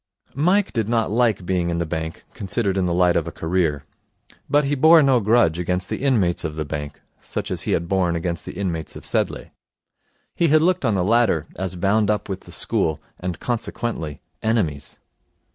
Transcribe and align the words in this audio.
Mike 0.33 0.73
did 0.73 0.89
not 0.89 1.11
like 1.11 1.45
being 1.45 1.69
in 1.69 1.77
the 1.77 1.85
bank, 1.85 2.23
considered 2.33 2.75
in 2.75 2.87
the 2.87 2.91
light 2.95 3.15
of 3.15 3.27
a 3.27 3.31
career. 3.31 3.85
But 4.49 4.63
he 4.65 4.73
bore 4.73 5.03
no 5.03 5.19
grudge 5.19 5.59
against 5.59 5.89
the 5.89 6.01
inmates 6.01 6.43
of 6.43 6.55
the 6.55 6.65
bank, 6.65 7.01
such 7.19 7.51
as 7.51 7.61
he 7.69 7.73
had 7.73 7.87
borne 7.87 8.15
against 8.15 8.45
the 8.45 8.53
inmates 8.53 8.95
of 8.95 9.05
Sedleigh. 9.05 9.51
He 10.33 10.47
had 10.47 10.63
looked 10.63 10.85
on 10.85 10.95
the 10.95 11.03
latter 11.03 11.45
as 11.55 11.75
bound 11.75 12.09
up 12.09 12.29
with 12.29 12.39
the 12.39 12.51
school, 12.51 12.99
and, 13.19 13.39
consequently, 13.39 14.21
enemies. 14.41 14.97